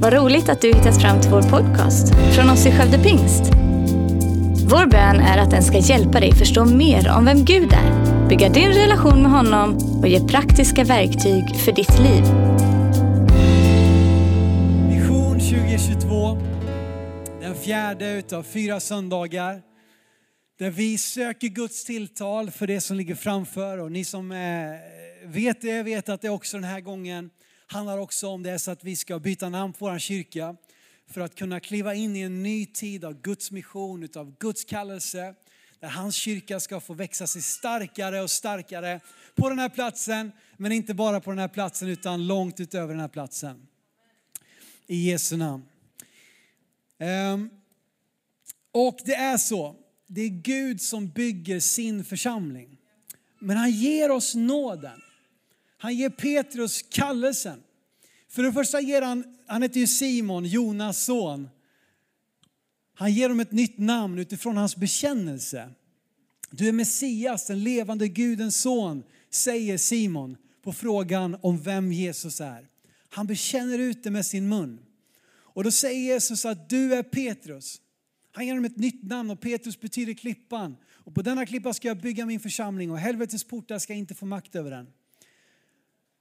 [0.00, 3.42] Vad roligt att du hittat fram till vår podcast från oss i Skövde Pingst.
[4.70, 8.48] Vår bön är att den ska hjälpa dig förstå mer om vem Gud är, bygga
[8.48, 12.22] din relation med honom och ge praktiska verktyg för ditt liv.
[14.90, 16.38] Vision 2022,
[17.40, 19.62] den fjärde utav fyra söndagar.
[20.58, 23.78] Där vi söker Guds tilltal för det som ligger framför.
[23.78, 24.38] Och ni som eh,
[25.26, 27.30] vet det vet att det också den här gången
[27.72, 30.56] handlar också om det så att vi ska byta namn på vår kyrka.
[31.06, 35.34] För att kunna kliva in i en ny tid av Guds mission, utav Guds kallelse.
[35.80, 39.00] Där hans kyrka ska få växa sig starkare och starkare
[39.34, 40.32] på den här platsen.
[40.56, 43.66] Men inte bara på den här platsen utan långt utöver den här platsen.
[44.86, 45.64] I Jesu namn.
[46.98, 47.50] Ehm,
[48.72, 49.76] och det är så,
[50.06, 52.78] det är Gud som bygger sin församling.
[53.38, 55.00] Men han ger oss nåden.
[55.78, 57.62] Han ger Petrus kallelsen.
[58.28, 61.48] För det första ger han, han heter ju Simon, Jonas son.
[62.94, 65.70] Han ger dem ett nytt namn utifrån hans bekännelse.
[66.50, 72.68] Du är Messias, den levande Gudens son, säger Simon på frågan om vem Jesus är.
[73.08, 74.80] Han bekänner ut det med sin mun.
[75.30, 77.80] Och då säger Jesus att du är Petrus.
[78.32, 80.76] Han ger dem ett nytt namn och Petrus betyder klippan.
[80.90, 84.26] Och på denna klippa ska jag bygga min församling och helvetets portar ska inte få
[84.26, 84.86] makt över den.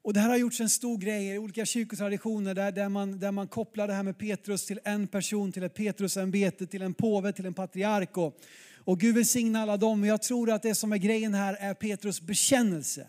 [0.07, 3.31] Och det här har gjorts en stor grej i olika kyrkotraditioner där, där, man, där
[3.31, 7.33] man kopplar det här med Petrus till en person, till ett Petrusämbete, till en påve,
[7.33, 8.17] till en patriark.
[8.17, 8.39] Och,
[8.83, 9.99] och Gud välsigna alla dem.
[9.99, 13.07] Men jag tror att det som är grejen här är Petrus bekännelse.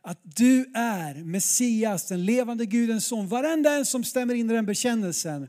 [0.00, 3.28] Att du är Messias, den levande Gudens son.
[3.28, 5.48] Varenda en som stämmer in i den bekännelsen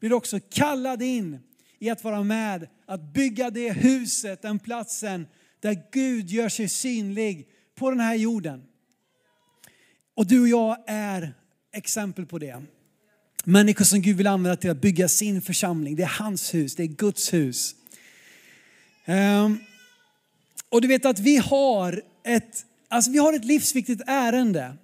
[0.00, 1.38] blir också kallad in
[1.78, 5.26] i att vara med, att bygga det huset, den platsen
[5.60, 8.62] där Gud gör sig synlig på den här jorden.
[10.14, 11.34] Och du och jag är
[11.72, 12.62] exempel på det.
[13.44, 15.96] Människor som Gud vill använda till att bygga sin församling.
[15.96, 17.74] Det är hans hus, det är Guds hus.
[19.04, 19.58] Ehm,
[20.68, 24.76] och du vet att vi har ett, alltså vi har ett livsviktigt ärende.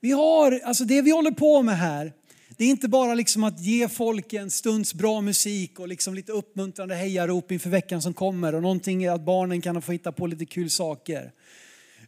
[0.00, 2.12] Vi har, alltså det vi håller på med här,
[2.56, 6.32] det är inte bara liksom att ge folk en stunds bra musik och liksom lite
[6.32, 10.46] uppmuntrande hejarop inför veckan som kommer och någonting att barnen kan få hitta på lite
[10.46, 11.32] kul saker.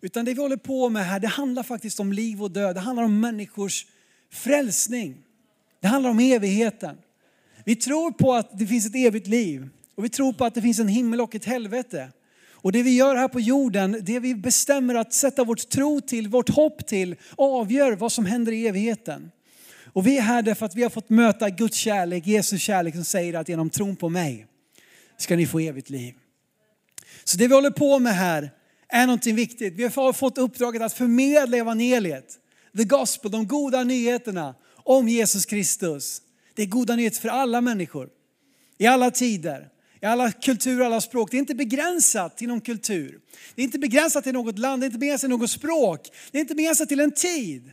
[0.04, 2.76] Utan det vi håller på med här, det handlar faktiskt om liv och död.
[2.76, 3.86] Det handlar om människors
[4.32, 5.16] frälsning.
[5.80, 6.96] Det handlar om evigheten.
[7.64, 10.62] Vi tror på att det finns ett evigt liv och vi tror på att det
[10.62, 12.12] finns en himmel och ett helvete.
[12.52, 16.28] Och det vi gör här på jorden, det vi bestämmer att sätta vårt tro till,
[16.28, 19.30] vårt hopp till, avgör vad som händer i evigheten.
[19.92, 23.04] Och vi är här därför att vi har fått möta Guds kärlek, Jesus kärlek som
[23.04, 24.46] säger att genom tron på mig
[25.16, 26.14] ska ni få evigt liv.
[27.24, 28.50] Så det vi håller på med här
[28.94, 29.74] är någonting viktigt.
[29.74, 32.38] Vi har fått uppdraget att förmedla evangeliet,
[32.76, 36.22] the gospel, de goda nyheterna om Jesus Kristus.
[36.54, 38.08] Det är goda nyheter för alla människor,
[38.78, 39.68] i alla tider,
[40.02, 41.30] i alla kulturer, alla språk.
[41.30, 43.20] Det är inte begränsat till någon kultur.
[43.54, 46.10] Det är inte begränsat till något land, det är inte begränsat till något språk.
[46.30, 47.70] Det är inte begränsat till en tid.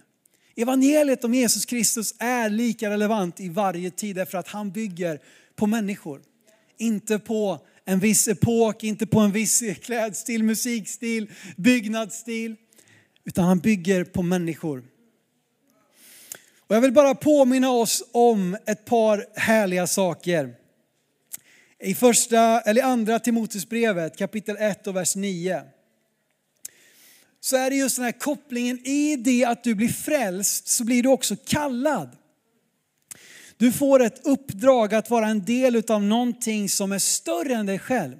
[0.56, 5.20] Evangeliet om Jesus Kristus är lika relevant i varje tid därför att han bygger
[5.56, 6.22] på människor.
[6.78, 12.56] Inte på en viss epok, inte på en viss klädstil, musikstil, byggnadsstil.
[13.26, 14.84] Utan han bygger på människor.
[16.58, 20.56] Och jag vill bara påminna oss om ett par härliga saker.
[21.80, 25.64] I första, eller andra Timoteusbrevet kapitel 1 och vers 9.
[27.40, 31.04] Så är det just den här kopplingen, i det att du blir frälst så blir
[31.04, 32.18] du också kallad.
[33.62, 37.80] Du får ett uppdrag att vara en del av någonting som är större än dig
[37.80, 38.18] själv.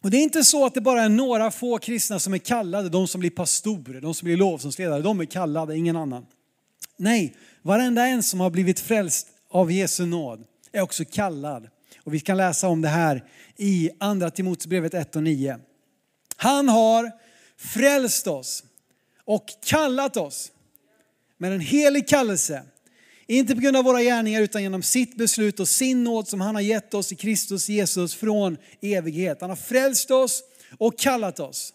[0.00, 2.88] Och det är inte så att det bara är några få kristna som är kallade,
[2.88, 6.26] de som blir pastorer, de som blir lovsångsledare, de är kallade, ingen annan.
[6.96, 11.68] Nej, varenda en som har blivit frälst av Jesu nåd är också kallad.
[12.04, 13.24] Och vi kan läsa om det här
[13.56, 15.58] i andra Timoteusbrevet 1 och 9.
[16.36, 17.12] Han har
[17.56, 18.64] frälst oss
[19.24, 20.52] och kallat oss
[21.38, 22.62] med en helig kallelse
[23.28, 26.54] inte på grund av våra gärningar utan genom sitt beslut och sin nåd som han
[26.54, 29.40] har gett oss i Kristus Jesus från evighet.
[29.40, 30.42] Han har frälst oss
[30.78, 31.72] och kallat oss.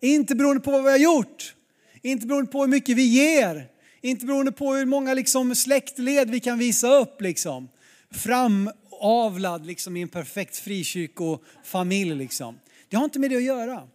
[0.00, 1.54] Inte beroende på vad vi har gjort,
[2.02, 3.68] inte beroende på hur mycket vi ger,
[4.00, 7.20] inte beroende på hur många liksom släktled vi kan visa upp.
[7.20, 7.68] Liksom.
[8.10, 12.14] Framavlad liksom, i en perfekt frikyrkofamilj.
[12.14, 12.58] Liksom.
[12.88, 13.88] Det har inte med det att göra.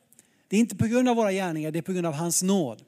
[0.47, 2.81] Det är inte på grund av våra gärningar, det är på grund av hans nåd.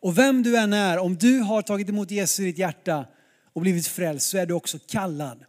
[0.00, 3.06] Och vem du än är, om du har tagit emot Jesus i ditt hjärta
[3.52, 5.44] och blivit frälst så är du också kallad.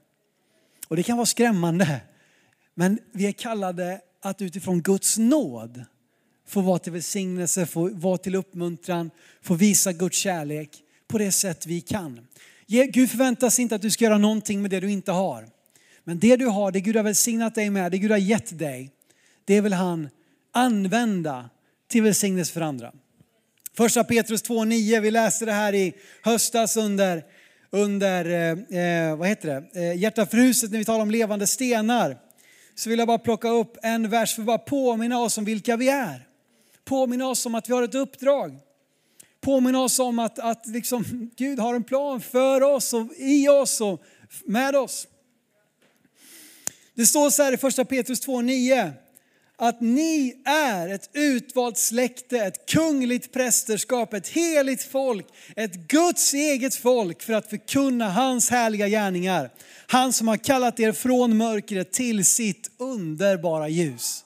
[0.87, 2.01] Och det kan vara skrämmande.
[2.75, 5.85] Men vi är kallade att utifrån Guds nåd
[6.47, 9.11] få vara till välsignelse, få vara till uppmuntran,
[9.41, 10.69] få visa Guds kärlek
[11.07, 12.27] på det sätt vi kan.
[12.67, 15.49] Gud förväntar sig inte att du ska göra någonting med det du inte har.
[16.03, 18.91] Men det du har, det Gud har välsignat dig med, det Gud har gett dig,
[19.45, 20.09] det vill han
[20.51, 21.49] använda
[21.87, 22.93] till välsignelse för andra.
[23.77, 27.23] Första Petrus 2.9, vi läste det här i höstas under,
[27.69, 29.79] under eh, eh vad heter det?
[29.81, 32.17] Eh, Hjärta för huset när vi talar om levande stenar.
[32.75, 35.77] Så vill jag bara plocka upp en vers för att bara påminna oss om vilka
[35.77, 36.27] vi är.
[36.85, 38.59] Påminna oss om att vi har ett uppdrag.
[39.41, 43.81] Påminna oss om att, att liksom, Gud har en plan för oss och i oss
[43.81, 44.01] och
[44.45, 45.07] med oss.
[46.95, 48.93] Det står så här i första Petrus 2.9
[49.61, 55.25] att ni är ett utvalt släkte, ett kungligt prästerskap, ett heligt folk,
[55.55, 59.49] ett Guds eget folk för att förkunna hans härliga gärningar.
[59.87, 64.23] Han som har kallat er från mörkret till sitt underbara ljus.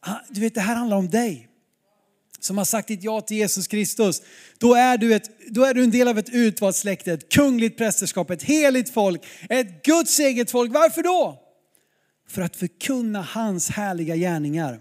[0.00, 1.48] Ah, du vet, det här handlar om dig
[2.40, 4.22] som har sagt ditt ja till Jesus Kristus,
[4.58, 7.78] då är, du ett, då är du en del av ett utvalt släkte, ett kungligt
[7.78, 10.72] prästerskap, ett heligt folk, ett Guds eget folk.
[10.72, 11.45] Varför då?
[12.26, 14.80] För att förkunna hans härliga gärningar.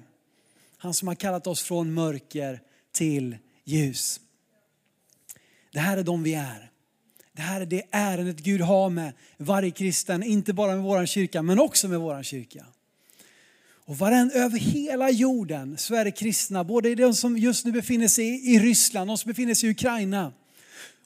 [0.78, 2.62] Han som har kallat oss från mörker
[2.92, 4.20] till ljus.
[5.72, 6.72] Det här är de vi är.
[7.34, 11.42] Det här är det ärendet Gud har med varje kristen, inte bara med vår kyrka,
[11.42, 12.66] men också med vår kyrka.
[13.86, 18.08] Och varen, över hela jorden så är det kristna, både de som just nu befinner
[18.08, 20.34] sig i Ryssland, de som befinner sig i Ukraina.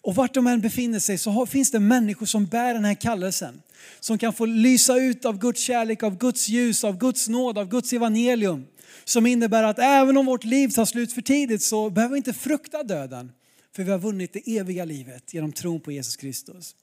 [0.02, 3.62] Och vart de än befinner sig så finns det människor som bär den här kallelsen.
[4.00, 7.70] Som kan få lysa ut av Guds kärlek, av Guds ljus, av Guds nåd, av
[7.70, 8.66] Guds evangelium.
[9.06, 12.34] Som innebär att även om vårt liv tar slut för tidigt så behöver vi inte
[12.34, 13.32] frukta döden.
[13.76, 16.76] För vi har vunnit det eviga livet genom tron på Jesus Kristus.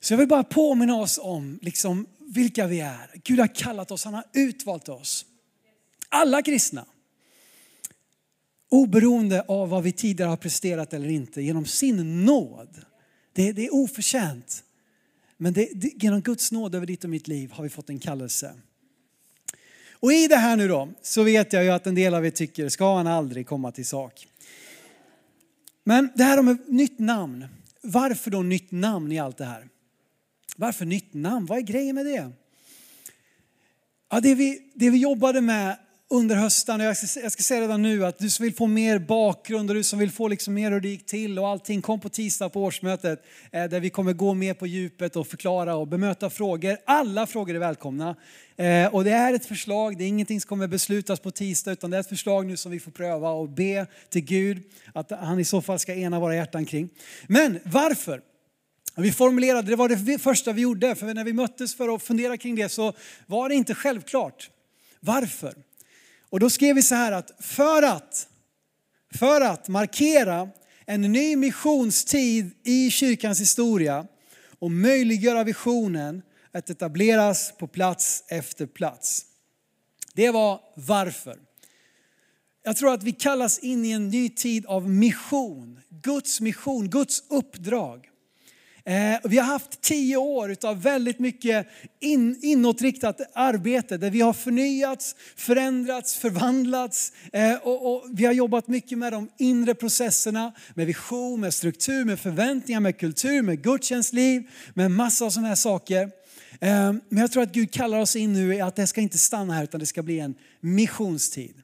[0.00, 3.10] Så jag vill bara påminna oss om liksom, vilka vi är.
[3.24, 5.26] Gud har kallat oss, han har utvalt oss.
[6.08, 6.84] Alla kristna.
[8.68, 12.82] Oberoende av vad vi tidigare har presterat eller inte, genom sin nåd.
[13.32, 14.64] Det, det är oförtjänt.
[15.36, 17.98] Men det, det, genom Guds nåd över ditt och mitt liv har vi fått en
[17.98, 18.54] kallelse.
[19.92, 22.30] Och i det här nu då, så vet jag ju att en del av er
[22.30, 24.28] tycker, ska han aldrig komma till sak?
[25.84, 27.46] Men det här om ett nytt namn.
[27.82, 29.68] Varför då nytt namn i allt det här?
[30.56, 31.46] Varför nytt namn?
[31.46, 32.30] Vad är grejen med det?
[34.10, 35.78] Ja, det, vi, det vi jobbade med
[36.08, 38.66] under hösten, och jag ska, jag ska säga redan nu att du som vill få
[38.66, 41.82] mer bakgrund och du som vill få liksom mer hur det gick till och allting,
[41.82, 45.76] kom på tisdag på årsmötet eh, där vi kommer gå mer på djupet och förklara
[45.76, 46.78] och bemöta frågor.
[46.84, 48.16] Alla frågor är välkomna.
[48.56, 51.90] Eh, och det är ett förslag, det är ingenting som kommer beslutas på tisdag utan
[51.90, 54.62] det är ett förslag nu som vi får pröva och be till Gud
[54.92, 56.88] att han i så fall ska ena våra hjärtan kring.
[57.26, 58.20] Men varför?
[58.96, 62.36] Vi formulerade, det var det första vi gjorde, för när vi möttes för att fundera
[62.36, 62.92] kring det så
[63.26, 64.50] var det inte självklart.
[65.00, 65.54] Varför?
[66.30, 68.28] Och då skrev vi så här att för att,
[69.14, 70.48] för att markera
[70.86, 74.06] en ny missionstid i kyrkans historia
[74.58, 79.24] och möjliggöra visionen att etableras på plats efter plats.
[80.14, 81.38] Det var varför.
[82.62, 87.22] Jag tror att vi kallas in i en ny tid av mission, Guds mission, Guds
[87.30, 88.10] uppdrag.
[88.86, 91.66] Eh, vi har haft tio år av väldigt mycket
[92.00, 98.68] in, inåtriktat arbete där vi har förnyats, förändrats, förvandlats eh, och, och, vi har jobbat
[98.68, 104.42] mycket med de inre processerna, med vision, med struktur, med förväntningar, med kultur, med gudstjänstliv,
[104.74, 106.02] med massa av sådana här saker.
[106.60, 109.18] Eh, men jag tror att Gud kallar oss in nu i att det ska inte
[109.18, 111.54] stanna här utan det ska bli en missionstid.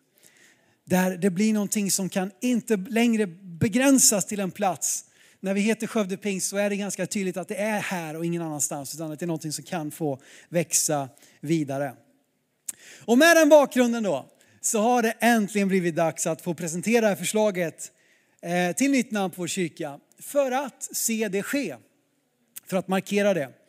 [0.85, 5.05] Där det blir någonting som kan inte längre begränsas till en plats
[5.43, 8.27] när vi heter Skövde Pingst så är det ganska tydligt att det är här och
[8.27, 10.19] ingen annanstans utan att det är någonting som kan få
[10.49, 11.09] växa
[11.41, 11.95] vidare.
[13.05, 14.31] Och med den bakgrunden då
[14.61, 17.93] så har det äntligen blivit dags att få presentera det här förslaget
[18.43, 21.77] eh, till nytt namn på vår kyrka för att se det ske.
[22.67, 23.62] För att markera det.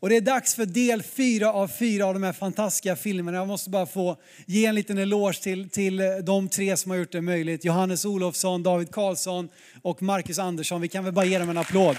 [0.00, 3.38] Och det är dags för del fyra av fyra av de här fantastiska filmerna.
[3.38, 7.12] Jag måste bara få ge en liten eloge till, till de tre som har gjort
[7.12, 7.64] det möjligt.
[7.64, 9.48] Johannes Olofsson, David Karlsson
[9.82, 10.80] och Marcus Andersson.
[10.80, 11.96] Vi kan väl bara ge dem en applåd.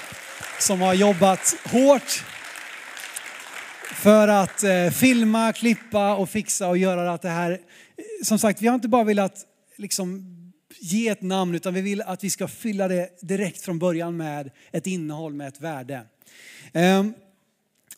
[0.59, 2.23] Som har jobbat hårt
[3.95, 7.59] för att eh, filma, klippa och fixa och göra att det här...
[8.23, 9.45] Som sagt, vi har inte bara velat
[9.77, 10.35] liksom
[10.79, 14.51] ge ett namn utan vi vill att vi ska fylla det direkt från början med
[14.71, 16.01] ett innehåll, med ett värde.
[16.73, 17.13] Um,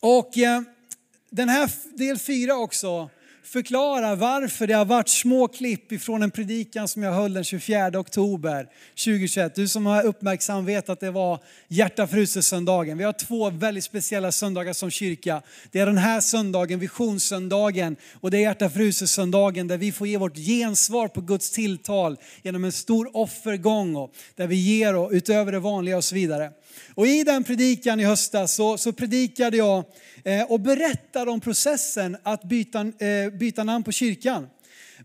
[0.02, 0.62] och eh,
[1.30, 3.10] den här del fyra också
[3.44, 8.00] förklarar varför det har varit små klipp ifrån en predikan som jag höll den 24
[8.00, 8.68] oktober
[9.06, 9.56] 2021.
[9.56, 12.98] Du som har uppmärksam vet att det var hjärtafrusesöndagen.
[12.98, 15.42] Vi har två väldigt speciella söndagar som kyrka.
[15.72, 20.38] Det är den här söndagen, visionssöndagen, och det är hjärtafrusesöndagen där vi får ge vårt
[20.38, 25.60] gensvar på Guds tilltal genom en stor offergång och där vi ger och utöver det
[25.60, 26.52] vanliga och så vidare.
[26.96, 29.84] Och i den predikan i höstas så, så predikade jag
[30.24, 34.48] eh, och berättade om processen att byta, eh, byta namn på kyrkan.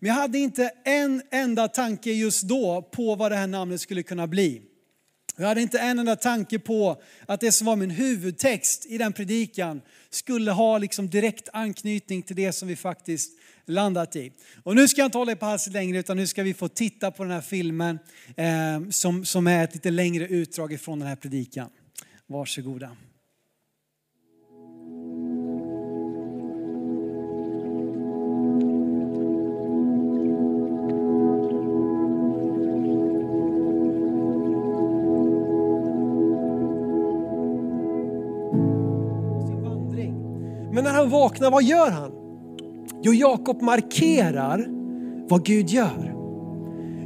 [0.01, 4.03] Men jag hade inte en enda tanke just då på vad det här namnet skulle
[4.03, 4.63] kunna bli.
[5.39, 9.13] Jag hade inte en enda tanke på att det som var min huvudtext i den
[9.13, 9.81] predikan
[10.11, 13.33] skulle ha liksom direkt anknytning till det som vi faktiskt
[13.67, 14.33] landat i.
[14.63, 16.69] Och nu ska jag inte hålla er på halsen längre utan nu ska vi få
[16.69, 17.99] titta på den här filmen
[18.37, 21.71] eh, som, som är ett lite längre utdrag ifrån den här predikan.
[22.27, 22.91] Varsågoda.
[40.73, 42.16] Men när han vaknar, vad gör han?
[43.07, 44.67] Jo, Jakob markerar
[45.29, 46.15] vad Gud gör.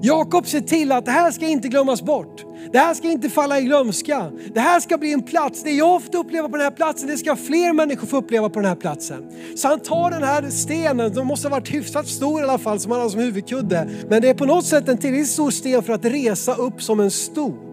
[0.03, 2.45] Jakob ser till att det här ska inte glömmas bort.
[2.73, 4.31] Det här ska inte falla i glömska.
[4.55, 5.63] Det här ska bli en plats.
[5.63, 8.61] Det jag får uppleva på den här platsen, det ska fler människor få uppleva på
[8.61, 9.31] den här platsen.
[9.57, 12.81] Så han tar den här stenen, den måste ha varit hyfsat stor i alla fall,
[12.81, 13.89] som han har som huvudkudde.
[14.09, 17.01] Men det är på något sätt en tillräckligt stor sten för att resa upp som
[17.01, 17.70] en stol.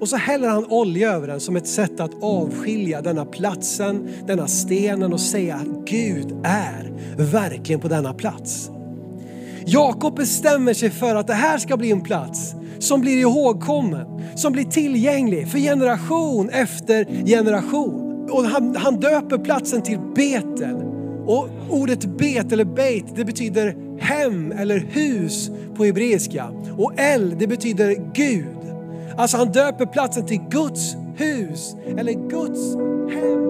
[0.00, 4.46] Och så häller han olja över den som ett sätt att avskilja denna platsen, denna
[4.46, 8.70] stenen och säga att Gud är verkligen på denna plats.
[9.66, 14.52] Jakob bestämmer sig för att det här ska bli en plats som blir ihågkommen, som
[14.52, 18.28] blir tillgänglig för generation efter generation.
[18.30, 20.76] Och han, han döper platsen till Betel.
[21.26, 26.50] Och ordet bet eller beit det betyder hem eller hus på hebreiska.
[26.78, 28.59] Och El det betyder Gud.
[29.16, 32.76] Alltså han döper platsen till Guds hus eller Guds
[33.14, 33.40] hem.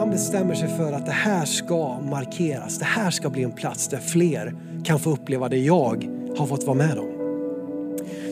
[0.00, 2.78] Han bestämmer sig för att det här ska markeras.
[2.78, 6.08] Det här ska bli en plats där fler kan få uppleva det jag
[6.38, 7.19] har fått vara med om.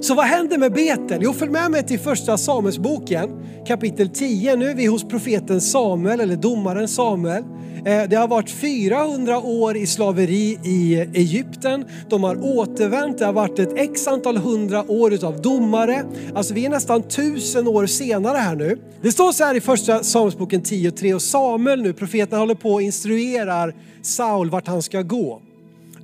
[0.00, 1.20] Så vad händer med Betel?
[1.22, 3.30] Jo, följ med mig till första Samuelsboken
[3.66, 4.56] kapitel 10.
[4.56, 7.42] Nu är vi hos profeten Samuel eller domaren Samuel.
[7.84, 11.84] Eh, det har varit 400 år i slaveri i Egypten.
[12.08, 13.18] De har återvänt.
[13.18, 16.04] Det har varit ett x antal hundra år utav domare.
[16.34, 18.78] Alltså vi är nästan tusen år senare här nu.
[19.02, 22.82] Det står så här i första Samuelsboken 10.3 och Samuel nu, profeten håller på och
[22.82, 25.42] instruerar Saul vart han ska gå.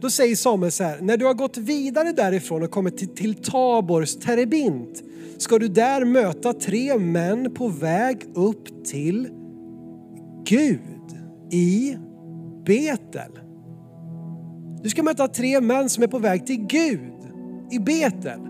[0.04, 3.34] Då säger Samuel så här, när du har gått vidare därifrån och kommit till, till
[3.34, 5.02] Tabors terebint
[5.38, 9.28] ska du där möta tre män på väg upp till
[10.44, 10.80] Gud
[11.50, 11.96] i
[12.66, 13.38] Betel.
[14.82, 17.12] Du ska möta tre män som är på väg till Gud
[17.70, 18.40] i Betel.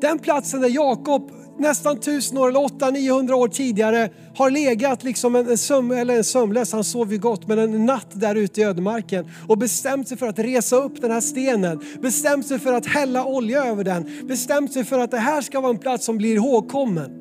[0.00, 5.58] Den platsen där Jakob nästan tusen år eller 800-900 år tidigare har legat liksom en,
[5.58, 9.30] söm, eller en sömnlös, han sov ju gott, men en natt där ute i ödemarken
[9.48, 13.24] och bestämt sig för att resa upp den här stenen, bestämt sig för att hälla
[13.24, 16.34] olja över den, bestämt sig för att det här ska vara en plats som blir
[16.34, 17.20] ihågkommen.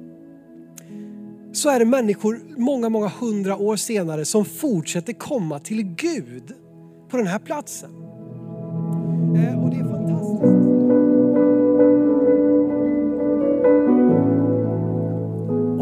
[1.53, 6.53] Så är det människor många, många hundra år senare som fortsätter komma till Gud
[7.09, 7.89] på den här platsen.
[9.35, 11.62] Eh, och det är fantastiskt.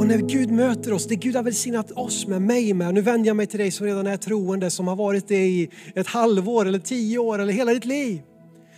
[0.02, 3.28] Och när Gud möter oss, det Gud har välsignat oss med, mig med, nu vänder
[3.28, 6.66] jag mig till dig som redan är troende, som har varit det i ett halvår
[6.66, 8.22] eller tio år eller hela ditt liv.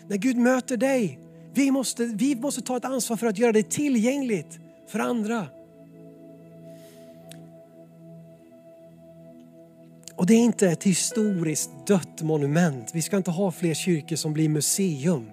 [0.08, 1.20] När Gud möter dig,
[1.54, 5.48] vi måste, vi måste ta ett ansvar för att göra det tillgängligt för andra.
[10.16, 12.92] Och det är inte ett historiskt dött monument.
[12.94, 15.32] Vi ska inte ha fler kyrkor som blir museum.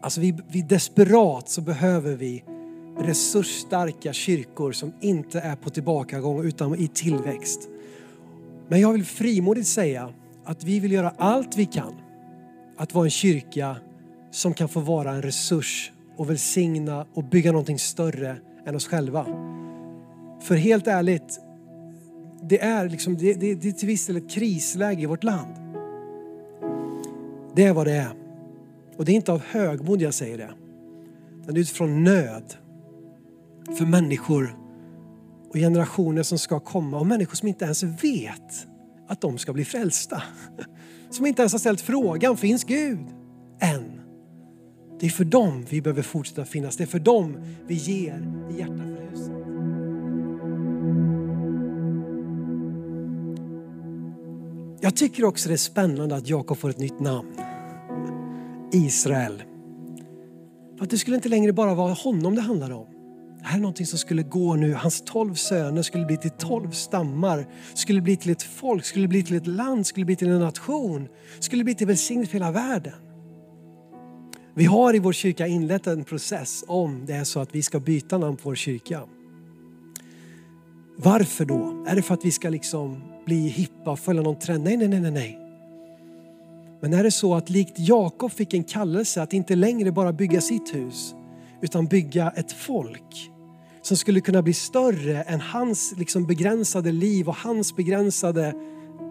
[0.00, 2.44] Alltså vi, vi desperat så behöver vi
[2.98, 7.68] resursstarka kyrkor som inte är på tillbakagång utan i tillväxt.
[8.68, 10.12] Men jag vill frimodigt säga
[10.44, 11.94] att vi vill göra allt vi kan
[12.76, 13.76] att vara en kyrka
[14.30, 18.36] som kan få vara en resurs och välsigna och bygga någonting större
[18.66, 19.26] än oss själva.
[20.40, 21.40] För helt ärligt,
[22.42, 25.54] det är, liksom, det, det, det är till viss del ett krisläge i vårt land.
[27.54, 28.12] Det är vad det är.
[28.96, 30.50] Och det är inte av högmod jag säger det.
[31.46, 32.54] Det är utifrån nöd
[33.78, 34.56] för människor
[35.48, 38.66] och generationer som ska komma och människor som inte ens vet
[39.08, 40.22] att de ska bli frälsta.
[41.10, 43.06] Som inte ens har ställt frågan, finns Gud?
[43.60, 44.00] Än.
[45.00, 46.76] Det är för dem vi behöver fortsätta finnas.
[46.76, 49.32] Det är för dem vi ger i hjärtat för huset.
[54.80, 57.28] Jag tycker också det är spännande att Jakob får ett nytt namn.
[58.72, 59.42] Israel.
[60.76, 62.93] För att det skulle inte längre bara vara honom det handlade om.
[63.44, 64.74] Det här är någonting som skulle gå nu.
[64.74, 69.22] Hans tolv söner skulle bli till tolv stammar, skulle bli till ett folk, skulle bli
[69.22, 71.08] till ett land, skulle bli till en nation,
[71.40, 72.92] skulle bli till välsignelse för hela världen.
[74.54, 77.80] Vi har i vår kyrka inlett en process om det är så att vi ska
[77.80, 79.02] byta namn på vår kyrka.
[80.96, 81.84] Varför då?
[81.88, 84.64] Är det för att vi ska liksom bli hippa och följa någon trend?
[84.64, 85.38] Nej, nej, nej, nej.
[86.80, 90.40] Men är det så att likt Jakob fick en kallelse att inte längre bara bygga
[90.40, 91.14] sitt hus
[91.62, 93.30] utan bygga ett folk
[93.84, 98.54] som skulle kunna bli större än hans liksom begränsade liv och hans begränsade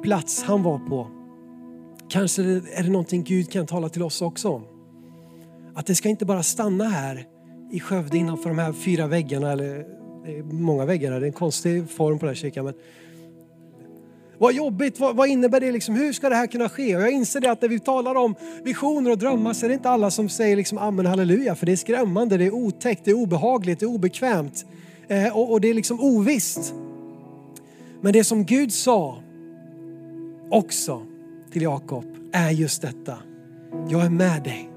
[0.04, 1.08] plats han var på.
[2.10, 4.64] Kanske är det någonting Gud kan tala till oss också om.
[5.76, 7.26] Att det ska inte bara stanna här
[7.72, 9.86] i Skövde innanför de här fyra väggarna, eller
[10.26, 12.66] det är många väggar här, det är en konstig form på den här kyrkan.
[12.66, 12.74] Men
[14.38, 15.96] vad jobbigt, vad, vad, innebär det liksom?
[15.96, 16.96] Hur ska det här kunna ske?
[16.96, 19.74] Och jag inser det att när vi talar om visioner och drömmar så är det
[19.74, 23.12] inte alla som säger liksom amen halleluja, för det är skrämmande, det är otäckt, det
[23.12, 24.66] är obehagligt, det är obekvämt
[25.08, 26.74] eh, och, och det är liksom ovisst.
[28.02, 29.18] Men det som Gud sa
[30.50, 31.02] också
[31.52, 33.18] till Jakob är just detta.
[33.90, 34.70] Jag är med dig.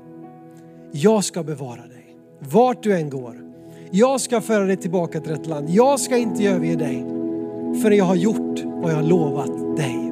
[0.93, 2.17] Jag ska bevara dig.
[2.39, 3.47] Vart du än går.
[3.91, 5.71] Jag ska föra dig tillbaka till rätt land.
[5.71, 7.05] Jag ska inte överge dig
[7.83, 10.06] förrän jag har gjort vad jag har lovat dig.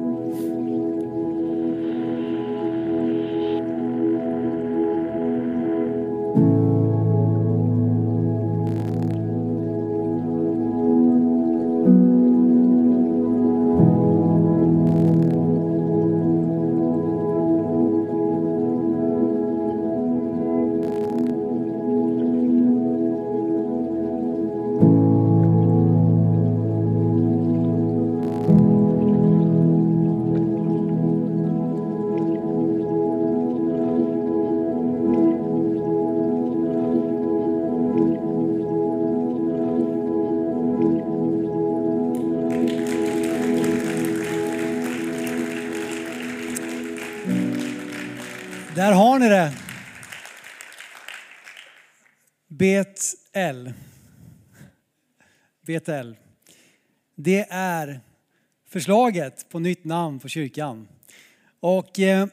[55.75, 56.15] Betel.
[57.15, 57.99] Det är
[58.69, 60.87] förslaget på nytt namn på kyrkan.
[61.59, 62.27] Och eh,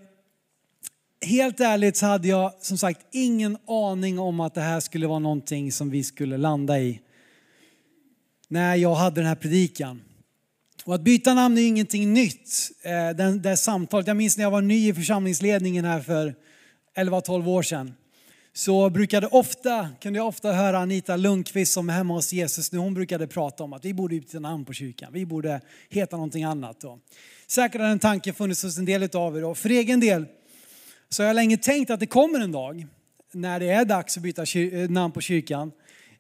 [1.26, 5.18] helt ärligt så hade jag som sagt ingen aning om att det här skulle vara
[5.18, 7.00] någonting som vi skulle landa i
[8.48, 10.02] när jag hade den här predikan.
[10.85, 12.70] Och att byta namn är ingenting nytt.
[12.83, 16.35] Eh, den, det samtalet, jag minns när jag var ny i församlingsledningen här för
[16.96, 17.94] 11-12 år sedan.
[18.54, 22.78] Så brukade ofta, kunde jag ofta höra Anita Lundqvist som är hemma hos Jesus nu,
[22.78, 25.12] hon brukade prata om att vi borde byta namn på kyrkan.
[25.12, 26.80] Vi borde heta någonting annat.
[26.80, 26.98] Då.
[27.46, 29.44] Säkert har den tanken funnits hos en del av er.
[29.44, 30.26] Och för egen del
[31.08, 32.86] så har jag länge tänkt att det kommer en dag
[33.32, 35.72] när det är dags att byta eh, namn på kyrkan.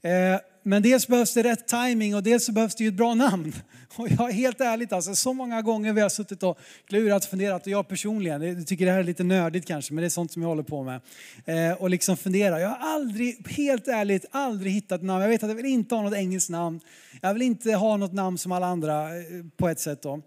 [0.02, 3.52] Eh, men dels behövs det rätt timing och dels behövs det ju ett bra namn.
[3.96, 7.30] Och jag är helt ärligt alltså, så många gånger vi har suttit och klurat och
[7.30, 10.10] funderat och jag personligen, jag tycker det här är lite nördigt kanske, men det är
[10.10, 11.00] sånt som jag håller på med.
[11.44, 12.60] Eh, och liksom fundera.
[12.60, 15.22] Jag har aldrig, helt ärligt, aldrig hittat namn.
[15.22, 16.80] Jag vet att jag vill inte ha något engelskt namn.
[17.20, 19.22] Jag vill inte ha något namn som alla andra eh,
[19.56, 20.22] på ett sätt då.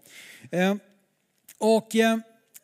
[0.50, 0.74] Eh,
[1.58, 2.18] och eh,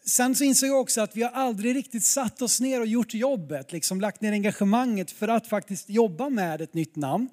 [0.06, 3.14] sen så insåg jag också att vi har aldrig riktigt satt oss ner och gjort
[3.14, 7.28] jobbet, liksom lagt ner engagemanget för att faktiskt jobba med ett nytt namn.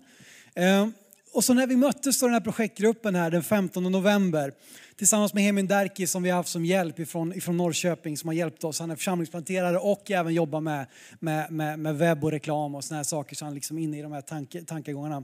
[0.56, 0.88] Eh,
[1.34, 4.54] och så när vi möttes i den här projektgruppen här den 15 november
[4.96, 8.34] tillsammans med Hemin Derki som vi har haft som hjälp ifrån, ifrån Norrköping som har
[8.34, 8.80] hjälpt oss.
[8.80, 10.86] Han är församlingsplanterare och även jobbar med,
[11.20, 14.02] med, med, med webb och reklam och sådana här saker så han liksom inne i
[14.02, 15.24] de här tanke, tankegångarna.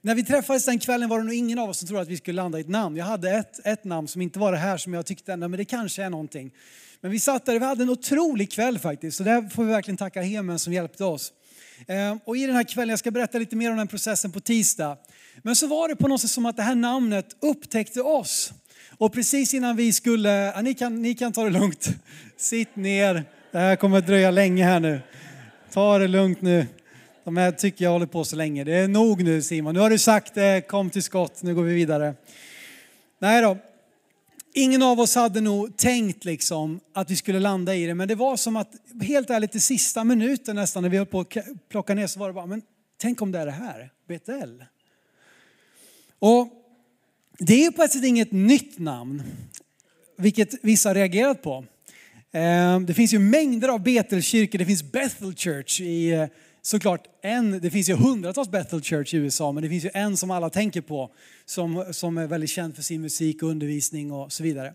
[0.00, 2.16] När vi träffades den kvällen var det nog ingen av oss som trodde att vi
[2.16, 2.96] skulle landa i ett namn.
[2.96, 5.64] Jag hade ett, ett namn som inte var det här som jag tyckte, men det
[5.64, 6.50] kanske är någonting.
[7.00, 9.16] Men vi satt där, vi hade en otrolig kväll faktiskt.
[9.16, 11.32] Så där får vi verkligen tacka Hemen som hjälpte oss.
[11.88, 14.40] Ehm, och i den här kvällen, jag ska berätta lite mer om den processen på
[14.40, 14.96] tisdag.
[15.42, 18.52] Men så var det på något sätt som att det här namnet upptäckte oss.
[18.98, 21.88] Och precis innan vi skulle, ja, ni, kan, ni kan ta det lugnt.
[22.36, 25.00] Sitt ner, det här kommer att dröja länge här nu.
[25.72, 26.66] Ta det lugnt nu.
[27.24, 28.64] De här tycker jag håller på så länge.
[28.64, 29.74] Det är nog nu Simon.
[29.74, 32.14] Nu har du sagt det, kom till skott, nu går vi vidare.
[33.18, 33.58] Nej då,
[34.52, 38.14] ingen av oss hade nog tänkt liksom att vi skulle landa i det, men det
[38.14, 41.36] var som att helt ärligt i sista minuten nästan när vi höll på att
[41.68, 42.62] plocka ner så var det bara, men
[42.96, 44.64] tänk om det är det här, Betel.
[46.18, 46.48] Och
[47.38, 49.22] det är på ett sätt inget nytt namn,
[50.16, 51.64] vilket vissa reagerat på.
[52.32, 54.58] Eh, det finns ju mängder av Betelkyrkor.
[54.58, 56.26] Det finns Bethel Church i eh,
[56.66, 60.16] såklart en, det finns ju hundratals Bethel Church i USA, men det finns ju en
[60.16, 61.10] som alla tänker på
[61.44, 64.74] som, som är väldigt känd för sin musik och undervisning och så vidare.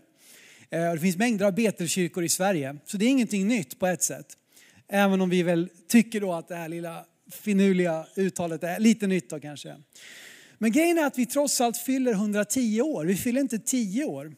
[0.70, 3.86] Eh, och Det finns mängder av Betelkyrkor i Sverige, så det är ingenting nytt på
[3.86, 4.26] ett sätt.
[4.88, 9.30] Även om vi väl tycker då att det här lilla finurliga uttalet är lite nytt
[9.30, 9.76] då kanske.
[10.58, 13.04] Men grejen är att vi trots allt fyller 110 år.
[13.04, 14.34] Vi fyller inte 10 år.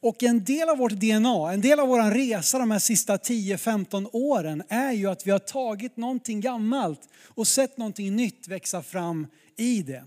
[0.00, 4.08] Och en del av vårt DNA, en del av vår resa de här sista 10-15
[4.12, 7.00] åren är ju att vi har tagit någonting gammalt
[7.34, 10.04] och sett någonting nytt växa fram i det.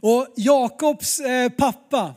[0.00, 2.14] Och Jakobs eh, pappa,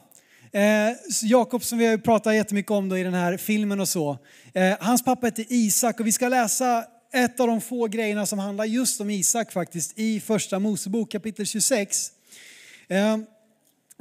[0.51, 4.17] eh, Jakob som vi har pratat jättemycket om då i den här filmen och så.
[4.53, 8.39] Eh, hans pappa heter Isak och vi ska läsa ett av de få grejerna som
[8.39, 12.11] handlar just om Isak faktiskt i första Mosebok kapitel 26.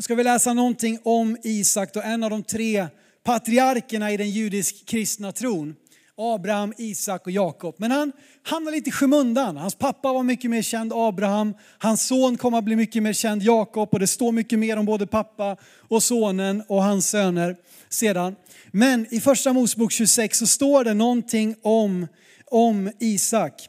[0.02, 2.86] Ska vi läsa någonting om Isak, då en av de tre
[3.24, 5.74] patriarkerna i den judisk-kristna tron.
[6.16, 7.74] Abraham, Isak och Jakob.
[7.78, 8.12] Men han
[8.42, 9.56] hamnar lite i skymundan.
[9.56, 11.54] Hans pappa var mycket mer känd, Abraham.
[11.78, 13.88] Hans son kommer att bli mycket mer känd, Jakob.
[13.92, 15.56] Och det står mycket mer om både pappa
[15.88, 17.56] och sonen och hans söner
[17.88, 18.36] sedan.
[18.72, 22.06] Men i första Mosebok 26 så står det någonting om,
[22.46, 23.68] om Isak.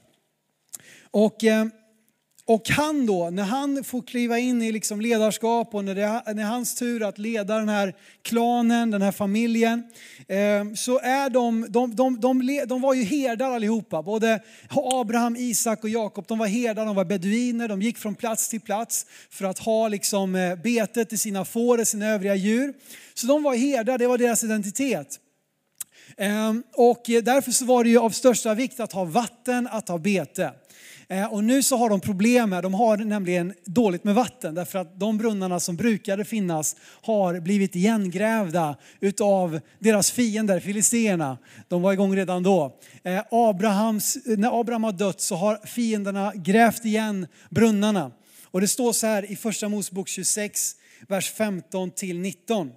[1.11, 1.43] Och...
[1.43, 1.65] Eh,
[2.45, 6.43] och han då, när han får kliva in i liksom ledarskap och när det är
[6.43, 9.83] hans tur att leda den här klanen, den här familjen,
[10.27, 14.01] ehm, så är de, de, de, de, de var ju herdar allihopa.
[14.01, 18.49] Både Abraham, Isak och Jakob, de var herdar, de var beduiner, de gick från plats
[18.49, 22.73] till plats för att ha liksom eh, betet till sina får och sina övriga djur.
[23.13, 25.19] Så de var herdar, det var deras identitet.
[26.17, 29.97] Ehm, och därför så var det ju av största vikt att ha vatten, att ha
[29.97, 30.51] bete.
[31.07, 34.79] Eh, och nu så har de problem här, de har nämligen dåligt med vatten därför
[34.79, 41.37] att de brunnarna som brukade finnas har blivit igengrävda utav deras fiender, filisterna.
[41.67, 42.79] De var igång redan då.
[43.03, 48.11] Eh, Abrahams, när Abraham har dött så har fienderna grävt igen brunnarna.
[48.51, 50.75] Och det står så här i första Mosebok 26,
[51.07, 52.71] vers 15 till 19.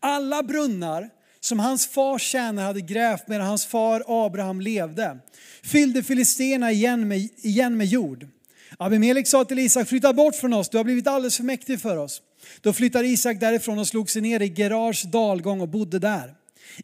[0.00, 1.10] Alla brunnar
[1.44, 5.18] som hans fars tjänare hade grävt medan hans far Abraham levde
[5.62, 8.26] fyllde filisterna igen med, igen med jord.
[8.78, 11.96] Abimelek sa till Isak, flytta bort från oss, du har blivit alldeles för mäktig för
[11.96, 12.22] oss.
[12.60, 16.34] Då flyttade Isak därifrån och slog sig ner i Gerars dalgång och bodde där.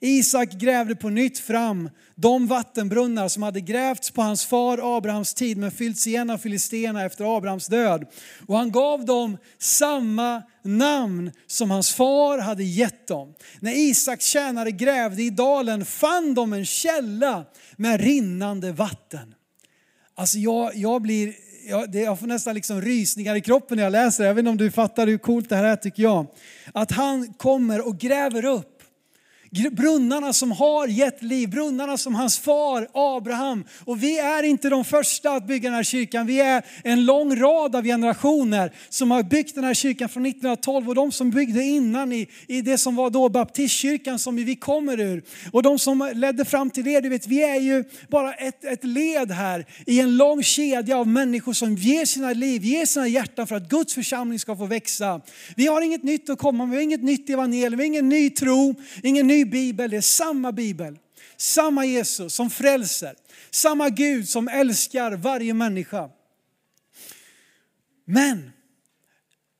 [0.01, 5.57] Isak grävde på nytt fram de vattenbrunnar som hade grävts på hans far Abrahams tid
[5.57, 8.07] men fyllts igen av filisterna efter Abrahams död.
[8.47, 13.35] Och han gav dem samma namn som hans far hade gett dem.
[13.61, 17.45] När Isaks tjänare grävde i dalen fann de en källa
[17.77, 19.35] med rinnande vatten.
[20.15, 21.35] Alltså jag, jag blir
[21.69, 24.29] jag, det, jag får nästan liksom rysningar i kroppen när jag läser det.
[24.29, 26.27] Jag vet inte om du fattar hur coolt det här är tycker jag.
[26.75, 28.80] Att han kommer och gräver upp
[29.51, 33.65] brunnarna som har gett liv, brunnarna som hans far Abraham.
[33.85, 36.27] Och vi är inte de första att bygga den här kyrkan.
[36.27, 40.89] Vi är en lång rad av generationer som har byggt den här kyrkan från 1912
[40.89, 45.01] och de som byggde innan i, i det som var då baptistkyrkan som vi kommer
[45.01, 45.23] ur.
[45.53, 48.85] Och de som ledde fram till det, du vet, vi är ju bara ett, ett
[48.85, 53.47] led här i en lång kedja av människor som ger sina liv, ger sina hjärtan
[53.47, 55.21] för att Guds församling ska få växa.
[55.57, 58.09] Vi har inget nytt att komma med, vi har inget nytt evangelium, vi har ingen
[58.09, 60.99] ny tro, ingen ny bibel, det är samma bibel.
[61.37, 63.15] Samma Jesus som frälser,
[63.51, 66.11] samma Gud som älskar varje människa.
[68.05, 68.51] Men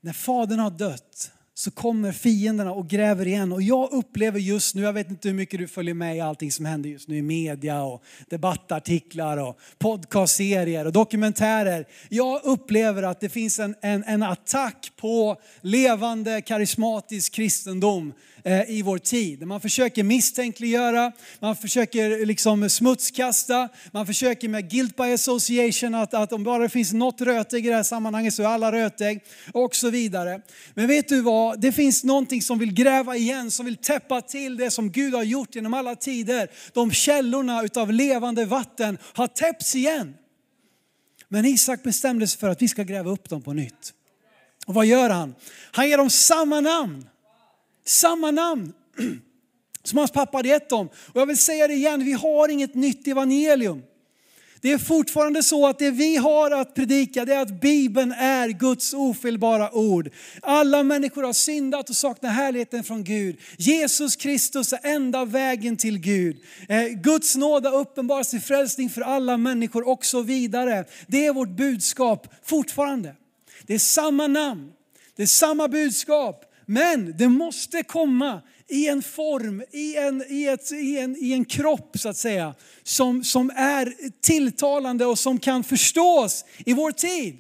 [0.01, 3.53] när Fadern har dött så kommer fienderna och gräver igen.
[3.53, 6.53] Och jag upplever just nu, jag vet inte hur mycket du följer med i allting
[6.53, 11.87] som händer just nu i media och debattartiklar och podcastserier och dokumentärer.
[12.09, 18.13] Jag upplever att det finns en, en, en attack på levande karismatisk kristendom
[18.45, 19.47] Eh, i vår tid.
[19.47, 26.33] Man försöker misstänkliggöra, man försöker liksom smutskasta, man försöker med guilt by association att, att
[26.33, 29.21] om bara det finns något rötägg i det här sammanhanget så är alla rötägg
[29.53, 30.41] och så vidare.
[30.75, 34.57] Men vet du vad, det finns någonting som vill gräva igen, som vill täppa till
[34.57, 36.51] det som Gud har gjort genom alla tider.
[36.73, 40.15] De källorna utav levande vatten har täppts igen.
[41.29, 43.93] Men Isak bestämde sig för att vi ska gräva upp dem på nytt.
[44.67, 45.35] Och vad gör han?
[45.73, 47.07] Han ger dem samma namn.
[47.85, 48.73] Samma namn
[49.83, 50.87] som hans pappa hade gett dem.
[50.87, 53.83] Och jag vill säga det igen, vi har inget nytt evangelium.
[54.63, 58.49] Det är fortfarande så att det vi har att predika det är att Bibeln är
[58.49, 60.11] Guds ofelbara ord.
[60.43, 63.37] Alla människor har syndat och saknar härligheten från Gud.
[63.59, 66.37] Jesus Kristus är enda vägen till Gud.
[66.69, 70.85] Eh, Guds nåd har uppenbarat till frälsning för alla människor och så vidare.
[71.07, 73.15] Det är vårt budskap fortfarande.
[73.67, 74.73] Det är samma namn,
[75.17, 76.50] det är samma budskap.
[76.71, 81.45] Men det måste komma i en form, i en, i ett, i en, i en
[81.45, 87.39] kropp så att säga, som, som är tilltalande och som kan förstås i vår tid.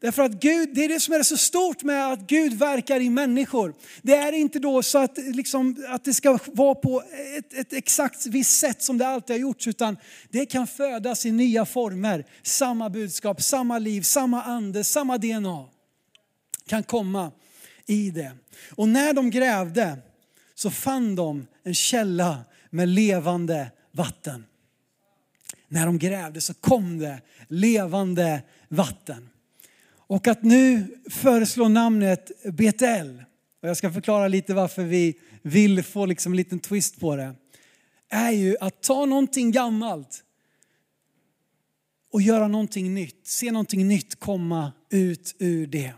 [0.00, 3.10] Därför att Gud, det är det som är så stort med att Gud verkar i
[3.10, 3.74] människor.
[4.02, 7.02] Det är inte då så att, liksom, att det ska vara på
[7.38, 9.96] ett, ett exakt visst sätt som det alltid har gjorts, utan
[10.30, 12.24] det kan födas i nya former.
[12.42, 15.64] Samma budskap, samma liv, samma ande, samma DNA
[16.66, 17.32] kan komma
[17.86, 18.32] i det.
[18.70, 19.98] Och när de grävde
[20.54, 24.44] så fann de en källa med levande vatten.
[25.68, 29.28] När de grävde så kom det levande vatten.
[30.08, 33.24] Och att nu föreslå namnet Betel,
[33.62, 37.34] och jag ska förklara lite varför vi vill få liksom en liten twist på det,
[38.08, 40.24] är ju att ta någonting gammalt
[42.12, 43.26] och göra någonting nytt.
[43.26, 45.92] Se någonting nytt komma ut ur det.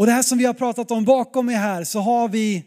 [0.00, 2.64] Och det här som vi har pratat om bakom mig här så har vi,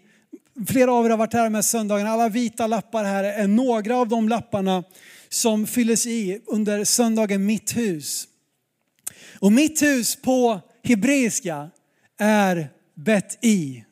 [0.68, 4.08] flera av er har varit här med söndagen, alla vita lappar här är några av
[4.08, 4.84] de lapparna
[5.30, 8.28] som fylldes i under söndagen Mitt hus.
[9.40, 11.70] Och mitt hus på hebreiska
[12.18, 13.86] är Bet-i.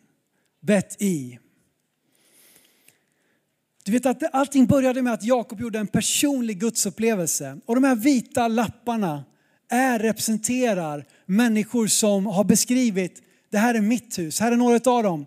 [0.62, 1.40] Bet-i.
[3.84, 7.60] Du vet att allting började med att Jakob gjorde en personlig gudsupplevelse.
[7.66, 9.24] Och de här vita lapparna
[9.70, 13.22] är, representerar människor som har beskrivit,
[13.52, 15.26] det här är mitt hus, här är några av dem.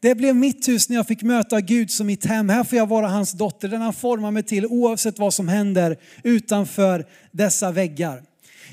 [0.00, 2.48] Det blev mitt hus när jag fick möta Gud som mitt hem.
[2.48, 5.96] Här får jag vara hans dotter, den han formar mig till oavsett vad som händer
[6.22, 8.22] utanför dessa väggar.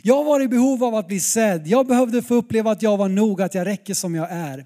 [0.01, 1.67] Jag var i behov av att bli sedd.
[1.67, 4.65] Jag behövde få uppleva att jag var nog, att jag räcker som jag är.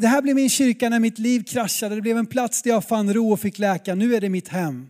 [0.00, 1.94] Det här blev min kyrka när mitt liv kraschade.
[1.94, 3.94] Det blev en plats där jag fann ro och fick läka.
[3.94, 4.86] Nu är det mitt hem.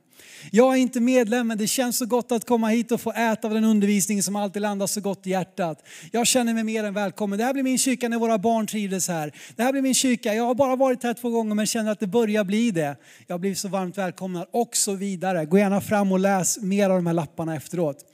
[0.50, 3.48] Jag är inte medlem, men det känns så gott att komma hit och få äta
[3.48, 5.86] av den undervisning som alltid landar så gott i hjärtat.
[6.12, 7.38] Jag känner mig mer än välkommen.
[7.38, 9.32] Det här blir min kyrka när våra barn trivdes här.
[9.56, 10.34] Det här blir min kyrka.
[10.34, 12.96] Jag har bara varit här två gånger men känner att det börjar bli det.
[13.26, 15.44] Jag blir så varmt välkomnad och så vidare.
[15.44, 18.04] Gå gärna fram och läs mer av de här lapparna efteråt.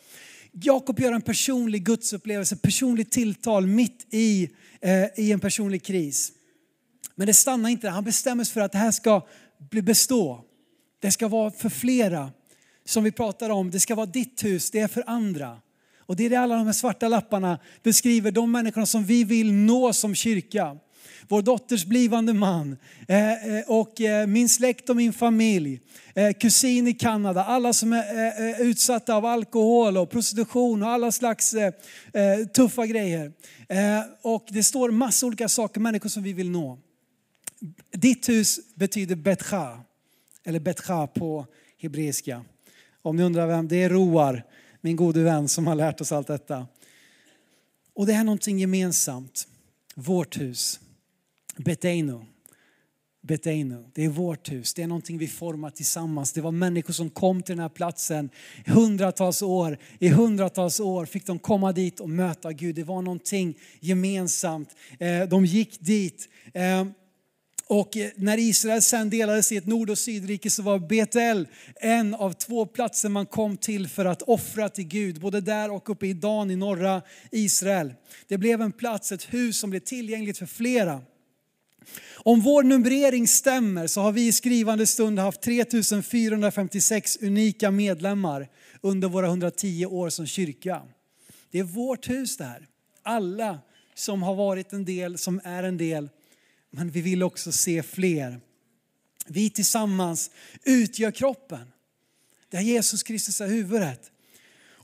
[0.52, 6.32] Jakob gör en personlig gudsupplevelse, personligt tilltal mitt i, eh, i en personlig kris.
[7.14, 7.92] Men det stannar inte där.
[7.92, 9.26] Han bestämmer sig för att det här ska
[9.70, 10.44] bestå.
[11.00, 12.30] Det ska vara för flera.
[12.84, 15.60] Som vi pratar om, det ska vara ditt hus, det är för andra.
[15.98, 19.52] Och det är det alla de här svarta lapparna beskriver, de människorna som vi vill
[19.52, 20.76] nå som kyrka
[21.30, 22.76] vår dotters blivande man
[23.08, 25.80] eh, eh, och eh, min släkt och min familj,
[26.40, 31.54] kusin i Kanada, alla som är utsatta av alkohol och prostitution och alla slags
[32.54, 33.32] tuffa grejer.
[34.22, 36.78] Och det står massa olika saker, människor som vi vill nå.
[37.92, 39.78] Ditt hus betyder Betcha,
[40.44, 41.46] eller Betcha på
[41.78, 42.44] hebreiska.
[43.02, 44.44] Om ni undrar vem, det är Roar,
[44.80, 46.66] min gode vän som har lärt oss allt detta.
[47.94, 49.48] Och det är någonting gemensamt,
[49.94, 50.80] vårt hus.
[51.56, 52.26] Beteino.
[53.22, 53.90] Beteino.
[53.94, 56.32] Det är vårt hus, det är någonting vi formar tillsammans.
[56.32, 58.30] Det var människor som kom till den här platsen
[58.66, 59.78] hundratals år.
[59.98, 62.74] I hundratals år fick de komma dit och möta Gud.
[62.74, 64.76] Det var någonting gemensamt.
[64.98, 66.28] Eh, de gick dit.
[66.54, 66.84] Eh,
[67.70, 72.14] och eh, när Israel sen delades i ett nord och sydrike så var Betel en
[72.14, 75.20] av två platser man kom till för att offra till Gud.
[75.20, 77.94] Både där och uppe i Dan i norra Israel.
[78.28, 81.00] Det blev en plats, ett hus som blev tillgängligt för flera.
[82.14, 88.48] Om vår numrering stämmer så har vi i skrivande stund haft 3456 unika medlemmar
[88.80, 90.82] under våra 110 år som kyrka.
[91.50, 92.66] Det är vårt hus det här.
[93.02, 93.58] Alla
[93.94, 96.08] som har varit en del, som är en del.
[96.70, 98.40] Men vi vill också se fler.
[99.26, 100.30] Vi tillsammans
[100.64, 101.72] utgör kroppen.
[102.50, 104.10] Där Jesus Kristus är huvudet.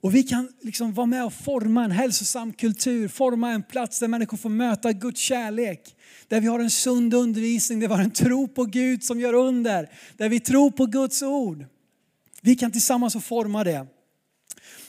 [0.00, 4.08] Och vi kan liksom vara med och forma en hälsosam kultur, forma en plats där
[4.08, 5.96] människor får möta Guds kärlek.
[6.28, 9.32] Där vi har en sund undervisning, där vi har en tro på Gud som gör
[9.32, 9.90] under.
[10.16, 11.64] Där vi tror på Guds ord.
[12.42, 13.86] Vi kan tillsammans få forma det.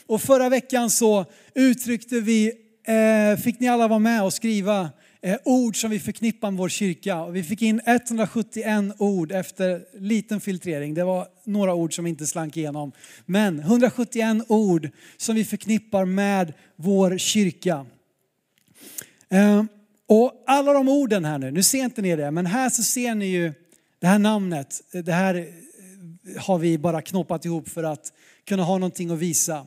[0.06, 2.52] Och förra veckan så uttryckte vi,
[2.84, 6.68] eh, fick ni alla vara med och skriva Eh, ord som vi förknippar med vår
[6.68, 7.26] kyrka.
[7.26, 10.94] Vi fick in 171 ord efter liten filtrering.
[10.94, 12.92] Det var några ord som inte slank igenom.
[13.26, 17.86] Men 171 ord som vi förknippar med vår kyrka.
[19.28, 19.64] Eh,
[20.06, 23.14] och alla de orden här nu, nu ser inte ni det, men här så ser
[23.14, 23.52] ni ju
[23.98, 24.80] det här namnet.
[24.92, 25.48] Det här
[26.38, 28.12] har vi bara knoppat ihop för att
[28.44, 29.66] kunna ha någonting att visa.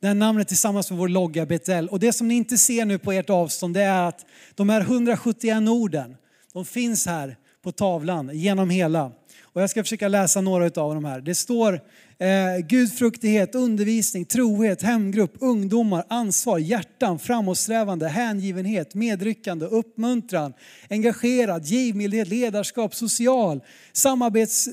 [0.00, 1.88] Det här namnet tillsammans med vår logga Betel.
[1.88, 4.80] Och det som ni inte ser nu på ert avstånd det är att de här
[4.80, 6.16] 171 orden,
[6.52, 9.12] de finns här på tavlan genom hela.
[9.52, 11.20] Och jag ska försöka läsa några av dem här.
[11.20, 11.80] Det står
[12.18, 20.52] eh, gudfruktighet, undervisning, trohet, hemgrupp, ungdomar, ansvar, hjärtan, framåtsträvande, hängivenhet, medryckande, uppmuntran,
[20.90, 23.60] engagerad, givmildhet, ledarskap, social,
[23.92, 24.68] samarbets,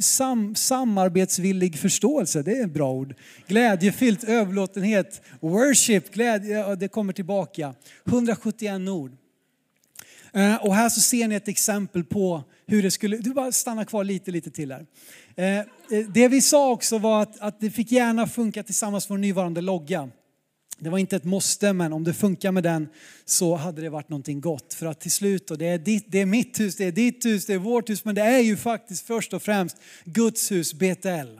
[0.00, 3.14] sam, samarbetsvillig förståelse, det är ett bra ord,
[3.46, 7.74] glädjefyllt, överlåtenhet, worship, glädje, det kommer tillbaka.
[8.06, 9.12] 171 ord.
[10.34, 13.84] Eh, och här så ser ni ett exempel på hur det skulle, du bara stanna
[13.84, 14.86] kvar lite, lite till här.
[15.36, 15.64] Eh, eh,
[16.14, 19.60] det vi sa också var att, att det fick gärna funka tillsammans med vår nuvarande
[19.60, 20.10] logga.
[20.78, 22.88] Det var inte ett måste, men om det funkar med den
[23.24, 24.74] så hade det varit någonting gott.
[24.74, 27.24] För att till slut, och det är, ditt, det är mitt hus, det är ditt
[27.24, 30.74] hus, det är vårt hus, men det är ju faktiskt först och främst Guds hus,
[30.74, 31.38] BTL.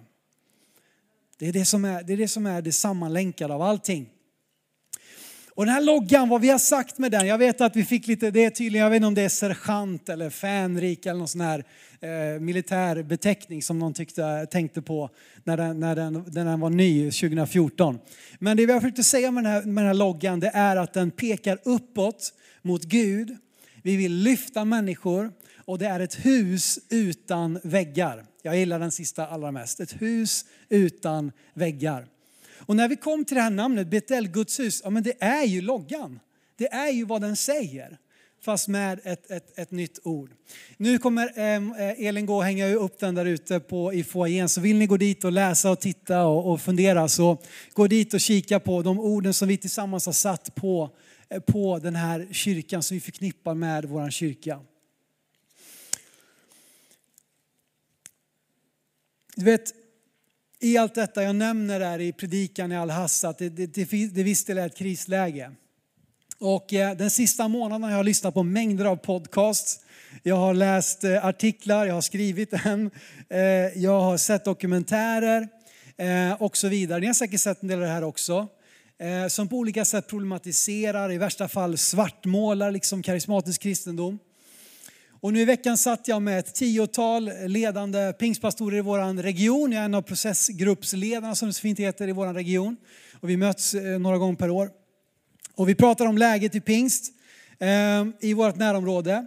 [1.38, 4.08] Det är det som är det, är det, som är det sammanlänkade av allting.
[5.54, 8.06] Och den här loggan, vad vi har sagt med den, jag vet att vi fick
[8.06, 11.28] lite, det är tydligen, jag vet inte om det är sergeant eller fänrik eller någon
[11.28, 11.64] sån här
[12.00, 15.10] eh, militär beteckning som någon tyckte, tänkte på
[15.44, 17.98] när den, när, den, när den var ny 2014.
[18.38, 20.76] Men det vi har försökt säga med den, här, med den här loggan, det är
[20.76, 23.36] att den pekar uppåt mot Gud.
[23.82, 25.32] Vi vill lyfta människor
[25.64, 28.24] och det är ett hus utan väggar.
[28.42, 29.80] Jag gillar den sista allra mest.
[29.80, 32.06] Ett hus utan väggar.
[32.66, 35.44] Och när vi kom till det här namnet, Betel, Guds hus, ja men det är
[35.44, 36.20] ju loggan.
[36.56, 37.98] Det är ju vad den säger.
[38.44, 40.30] Fast med ett, ett, ett nytt ord.
[40.76, 44.48] Nu kommer ehm, eh, Elin gå och hänga upp den där ute på, i foajén.
[44.48, 47.38] Så vill ni gå dit och läsa och titta och, och fundera så
[47.72, 50.90] gå dit och kika på de orden som vi tillsammans har satt på,
[51.28, 54.60] eh, på den här kyrkan som vi förknippar med vår kyrka.
[59.36, 59.74] Du vet,
[60.62, 64.22] i allt detta, jag nämner där i predikan i Al-Hassa att det, det, det, det
[64.22, 65.50] visst är ett krisläge.
[66.38, 69.80] Och eh, den sista månaden har jag lyssnat på mängder av podcasts.
[70.22, 72.90] Jag har läst eh, artiklar, jag har skrivit en,
[73.28, 73.40] eh,
[73.82, 75.48] jag har sett dokumentärer
[76.38, 77.00] och så vidare.
[77.00, 78.48] Ni har säkert sett en del av det här också.
[79.28, 84.18] Som på olika sätt problematiserar, i värsta fall svartmålar liksom karismatisk kristendom.
[85.22, 89.72] Och nu i veckan satt jag med ett tiotal ledande pingstpastorer i vår region.
[89.72, 92.76] Jag är en av processgruppsledarna som det så fint heter i vår region.
[93.20, 94.70] Och vi möts eh, några gånger per år.
[95.54, 97.12] Och vi pratar om läget i pingst
[97.58, 99.26] eh, i vårt närområde.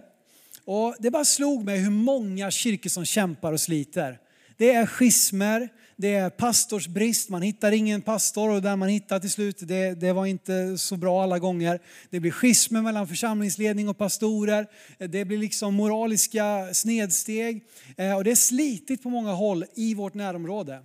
[0.64, 4.18] Och det bara slog mig hur många kyrkor som kämpar och sliter.
[4.56, 9.30] Det är schismer, det är pastorsbrist, man hittar ingen pastor och där man hittar till
[9.30, 11.80] slut, det, det var inte så bra alla gånger.
[12.10, 14.66] Det blir schismer mellan församlingsledning och pastorer.
[14.98, 17.64] Det blir liksom moraliska snedsteg
[17.96, 20.80] eh, och det är slitigt på många håll i vårt närområde.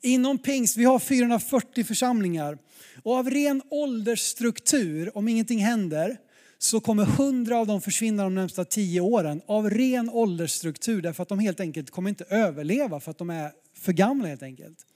[0.00, 2.58] Inom pingst, vi har 440 församlingar
[3.02, 6.18] och av ren åldersstruktur, om ingenting händer,
[6.62, 11.28] så kommer hundra av dem försvinna de närmsta tio åren av ren åldersstruktur därför att
[11.28, 14.86] de helt enkelt kommer inte överleva för att de är för gamla helt enkelt.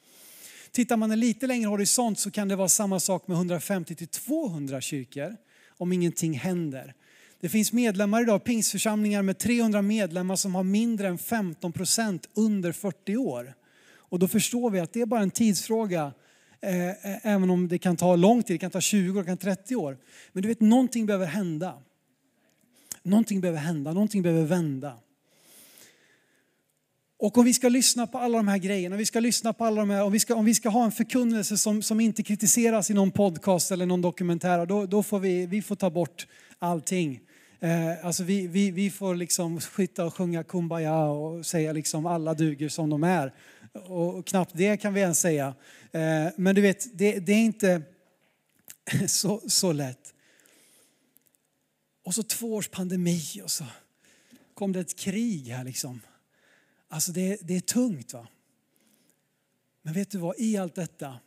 [0.72, 4.08] Tittar man en lite längre horisont så kan det vara samma sak med 150 till
[4.08, 5.36] 200 kyrkor
[5.68, 6.94] om ingenting händer.
[7.40, 12.72] Det finns medlemmar idag, pingstförsamlingar med 300 medlemmar som har mindre än 15 procent under
[12.72, 13.54] 40 år.
[13.88, 16.12] Och då förstår vi att det är bara en tidsfråga,
[16.60, 19.26] Eh, eh, även om det kan ta lång tid, det kan ta 20 år, det
[19.26, 19.98] kan 30 år.
[20.32, 21.82] Men du vet, någonting behöver hända.
[23.02, 24.96] Någonting behöver hända, någonting behöver vända.
[27.18, 29.80] Och om vi ska lyssna på alla de här grejerna, vi ska lyssna på alla
[29.80, 32.90] de här, om vi ska, om vi ska ha en förkunnelse som, som inte kritiseras
[32.90, 36.26] i någon podcast eller någon dokumentär, då, då får vi, vi får ta bort
[36.58, 37.20] allting.
[37.60, 42.34] Eh, alltså vi, vi, vi får liksom skita och sjunga kumbaya och säga liksom alla
[42.34, 43.32] duger som de är.
[43.84, 45.54] Och knappt det kan vi ens säga.
[45.92, 47.82] Eh, men du vet, det, det är inte
[49.06, 50.14] så, så lätt.
[52.04, 53.64] Och så två års pandemi och så
[54.54, 56.00] kom det ett krig här liksom.
[56.88, 58.12] Alltså det, det är tungt.
[58.12, 58.28] va.
[59.82, 61.18] Men vet du vad, i allt detta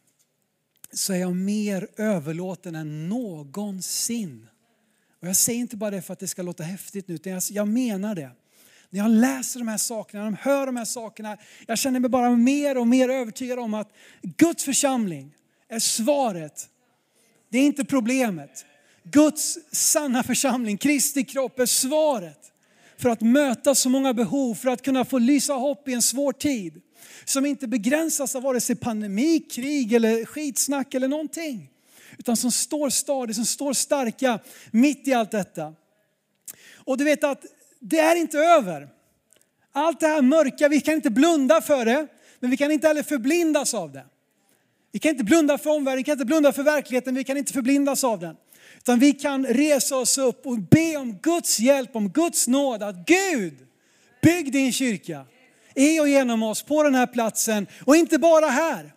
[0.91, 4.47] så är jag mer överlåten än någonsin.
[5.19, 7.67] Och jag säger inte bara det för att det ska låta häftigt nu, utan jag
[7.67, 8.31] menar det.
[8.89, 12.10] När jag läser de här sakerna, när jag hör de här sakerna, jag känner mig
[12.10, 15.34] bara mer och mer övertygad om att Guds församling
[15.69, 16.69] är svaret.
[17.49, 18.65] Det är inte problemet.
[19.04, 22.52] Guds sanna församling, Kristi kropp, är svaret
[22.97, 26.34] för att möta så många behov, för att kunna få lysa hopp i en svår
[26.34, 26.82] tid.
[27.25, 31.69] Som inte begränsas av vare sig pandemi, krig eller skitsnack eller någonting.
[32.17, 34.39] Utan som står stadigt, som står starka
[34.71, 35.73] mitt i allt detta.
[36.75, 37.45] Och du vet att
[37.80, 38.88] det är inte över.
[39.72, 42.08] Allt det här mörka, vi kan inte blunda för det,
[42.39, 44.06] men vi kan inte heller förblindas av det.
[44.92, 47.54] Vi kan inte blunda för omvärlden, vi kan inte blunda för verkligheten, vi kan inte
[47.54, 48.36] förblindas av den.
[48.77, 52.96] Utan vi kan resa oss upp och be om Guds hjälp, om Guds nåd, att
[52.96, 53.65] Gud
[54.21, 55.25] Bygg din kyrka
[55.75, 58.94] i och genom oss på den här platsen och inte bara här.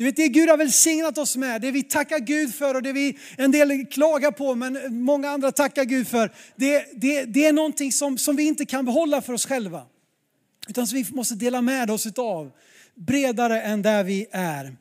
[0.00, 2.92] Du vet det Gud har välsignat oss med, det vi tackar Gud för och det
[2.92, 6.32] vi en del klagar på men många andra tackar Gud för.
[6.56, 9.86] Det, det, det är någonting som, som vi inte kan behålla för oss själva.
[10.68, 12.52] Utan som vi måste dela med oss av.
[12.94, 14.76] Bredare än där vi är.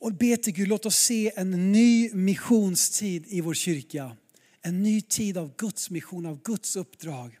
[0.00, 4.16] Och be till Gud, låt oss se en ny missionstid i vår kyrka.
[4.62, 7.39] En ny tid av Guds mission, av Guds uppdrag.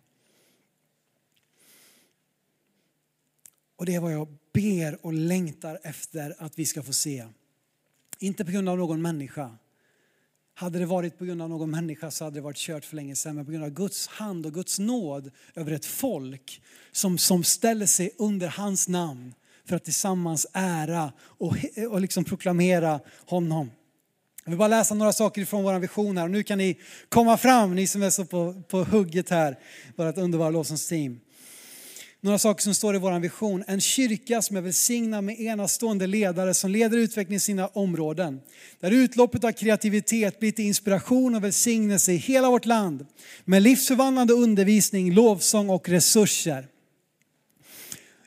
[3.80, 7.24] Och det är vad jag ber och längtar efter att vi ska få se.
[8.18, 9.50] Inte på grund av någon människa.
[10.54, 13.16] Hade det varit på grund av någon människa så hade det varit kört för länge
[13.16, 13.36] sedan.
[13.36, 16.62] Men på grund av Guds hand och Guds nåd över ett folk
[16.92, 21.56] som, som ställer sig under hans namn för att tillsammans ära och,
[21.90, 23.70] och liksom proklamera honom.
[24.44, 26.24] Jag vill bara läsa några saker från vår vision här.
[26.24, 26.78] Och nu kan ni
[27.08, 29.58] komma fram, ni som är så på, på hugget här.
[29.96, 31.20] Vårt underbara lovsångsteam.
[32.22, 33.64] Några saker som står i vår vision.
[33.66, 38.40] En kyrka som är välsignad med enastående ledare som leder utvecklingen i sina områden.
[38.80, 43.06] Där utloppet av kreativitet blir till inspiration och välsignelse i hela vårt land.
[43.44, 46.66] Med livsförvandlande undervisning, lovsång och resurser.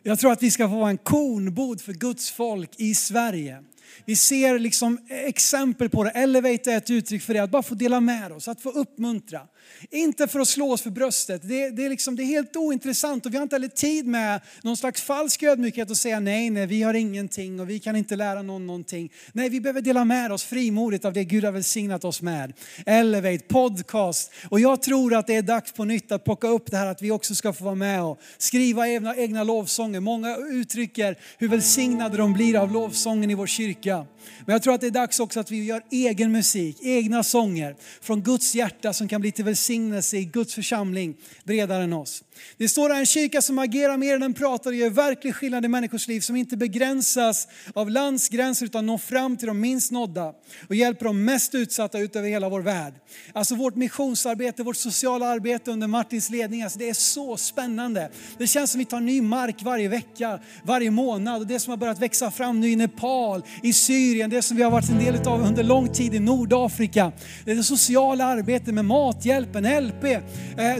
[0.03, 3.63] Jag tror att vi ska få vara en kornbod för Guds folk i Sverige.
[4.05, 6.09] Vi ser liksom exempel på det.
[6.09, 9.47] Elevate är ett uttryck för det, att bara få dela med oss, att få uppmuntra.
[9.91, 13.25] Inte för att slå oss för bröstet, det, det, är liksom, det är helt ointressant
[13.25, 16.67] och vi har inte heller tid med någon slags falsk ödmjukhet och säga nej, nej,
[16.67, 19.11] vi har ingenting och vi kan inte lära någon någonting.
[19.31, 22.53] Nej, vi behöver dela med oss frimodigt av det Gud har välsignat oss med.
[22.85, 24.31] Elevate, podcast.
[24.49, 27.01] Och jag tror att det är dags på nytt att plocka upp det här att
[27.01, 29.99] vi också ska få vara med och skriva egna, egna lovsånger.
[29.99, 34.05] Många uttrycker hur välsignade de blir av lovsången i vår kyrka.
[34.45, 37.75] Men jag tror att det är dags också att vi gör egen musik, egna sånger
[38.01, 42.23] från Guds hjärta som kan bli till välsignelse i Guds församling bredare än oss.
[42.57, 45.65] Det står här en kyrka som agerar mer än den pratar och gör verklig skillnad
[45.65, 50.33] i människors liv som inte begränsas av landsgränser utan når fram till de minst nådda
[50.69, 52.93] och hjälper de mest utsatta ut över hela vår värld.
[53.33, 58.11] Alltså vårt missionsarbete, vårt sociala arbete under Martins ledning, alltså det är så spännande.
[58.37, 61.77] Det känns som vi tar ny mark varje vecka, varje månad och det som har
[61.77, 65.27] börjat växa fram nu i Nepal, i Syrien, det som vi har varit en del
[65.27, 67.11] av under lång tid i Nordafrika.
[67.45, 70.21] Det är det sociala arbetet med mathjälpen, LP, eh,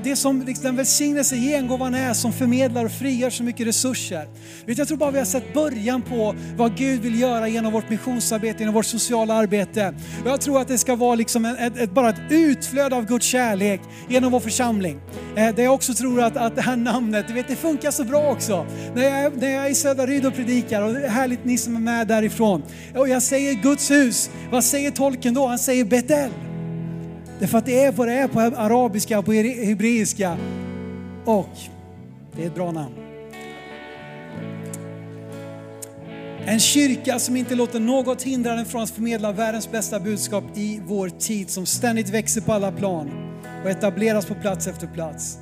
[0.03, 4.27] det som liksom den välsignelse gengåvan är som förmedlar och frigör så mycket resurser.
[4.65, 8.59] Jag tror bara vi har sett början på vad Gud vill göra genom vårt missionsarbete,
[8.59, 9.93] genom vårt sociala arbete.
[10.25, 13.81] Jag tror att det ska vara liksom ett, ett, bara ett utflöde av Guds kärlek
[14.09, 14.99] genom vår församling.
[15.35, 18.03] Eh, där jag också tror att, att det här namnet, du vet, det funkar så
[18.03, 18.65] bra också.
[18.95, 21.57] När jag, när jag är i Södra Ryd och predikar och det är härligt ni
[21.57, 22.63] som är med därifrån.
[22.95, 25.47] Och jag säger Guds hus, vad säger tolken då?
[25.47, 26.29] Han säger Betel.
[27.39, 30.37] Därför att det är vad det är på arabiska och på hebreiska.
[31.25, 31.49] Och
[32.35, 32.93] det är ett bra namn.
[36.45, 40.81] En kyrka som inte låter något hindra den från att förmedla världens bästa budskap i
[40.85, 43.11] vår tid, som ständigt växer på alla plan
[43.63, 45.37] och etableras på plats efter plats.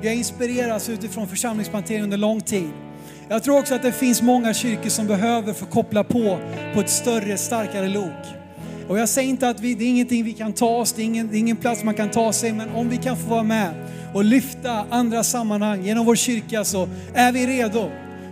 [0.00, 2.70] Vi har inspirerats utifrån församlingsplantering under lång tid.
[3.28, 6.38] Jag tror också att det finns många kyrkor som behöver få koppla på
[6.74, 8.26] på ett större, starkare lok.
[8.88, 11.04] Och jag säger inte att vi, det är ingenting vi kan ta oss, det är,
[11.04, 13.42] ingen, det är ingen plats man kan ta sig, men om vi kan få vara
[13.42, 13.74] med
[14.14, 17.90] och lyfta andra sammanhang genom vår kyrka så är vi redo.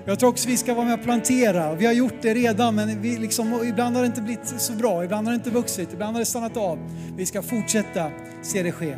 [0.08, 1.74] Jag tror också vi ska vara med och plantera.
[1.74, 5.04] Vi har gjort det redan men vi liksom, ibland har det inte blivit så bra,
[5.04, 6.78] ibland har det inte vuxit, ibland har det stannat av.
[7.16, 8.10] Vi ska fortsätta
[8.42, 8.96] se det ske.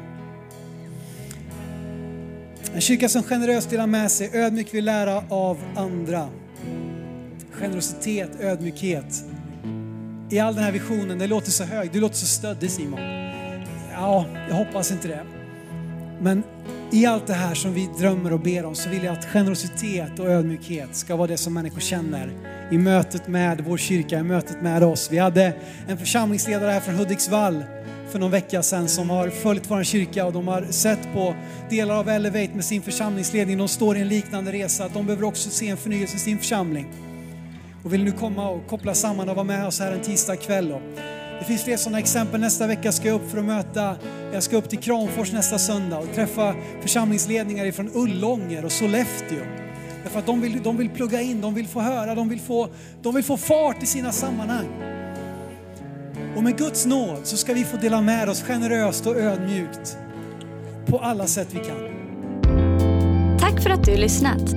[2.75, 6.29] En kyrka som generöst delar med sig, ödmjuk vill lära av andra.
[7.53, 9.25] Generositet, ödmjukhet.
[10.31, 13.01] I all den här visionen, det låter så högt, du låter så stöddig Simon.
[13.93, 15.38] Ja, jag hoppas inte det.
[16.21, 16.43] Men
[16.93, 20.19] i allt det här som vi drömmer och ber om så vill jag att generositet
[20.19, 22.33] och ödmjukhet ska vara det som människor känner
[22.71, 25.09] i mötet med vår kyrka, i mötet med oss.
[25.11, 25.53] Vi hade
[25.89, 27.65] en församlingsledare här från Hudiksvall
[28.11, 31.35] för någon vecka sedan som har följt vår kyrka och de har sett på
[31.71, 33.59] delar av Elevate med sin församlingsledning.
[33.59, 36.39] De står i en liknande resa, att de behöver också se en förnyelse i sin
[36.39, 36.87] församling.
[37.85, 40.75] Och vill nu komma och koppla samman och vara med oss här en tisdag kväll.
[41.39, 42.41] Det finns fler sådana exempel.
[42.41, 43.97] Nästa vecka ska jag upp för att möta,
[44.33, 49.45] jag ska upp till Kramfors nästa söndag och träffa församlingsledningar från Ullånger och Sollefteå.
[50.03, 52.69] Därför att de vill, de vill plugga in, de vill få höra, de vill få,
[53.03, 54.69] de vill få fart i sina sammanhang.
[56.37, 59.99] Och med Guds nåd så ska vi få dela med oss generöst och ödmjukt
[60.87, 61.99] på alla sätt vi kan.
[63.39, 64.51] Tack för att du lyssnat.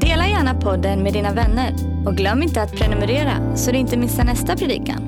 [0.00, 1.74] Dela gärna podden med dina vänner
[2.06, 5.07] och glöm inte att prenumerera så du inte missar nästa predikan.